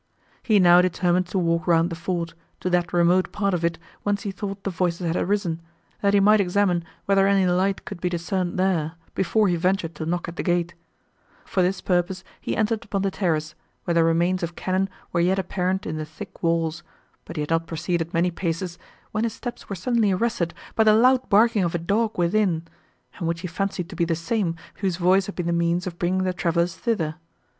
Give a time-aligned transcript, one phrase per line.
[0.41, 4.23] He now determined to walk round the fort, to that remote part of it, whence
[4.23, 5.61] he thought the voices had arisen,
[6.01, 10.07] that he might examine whether any light could be discerned there, before he ventured to
[10.07, 10.73] knock at the gate;
[11.45, 13.53] for this purpose, he entered upon the terrace,
[13.83, 16.81] where the remains of cannon were yet apparent in the thick walls,
[17.25, 18.79] but he had not proceeded many paces,
[19.11, 22.63] when his steps were suddenly arrested by the loud barking of a dog within,
[23.19, 25.99] and which he fancied to be the same, whose voice had been the means of
[25.99, 27.17] bringing the travellers thither.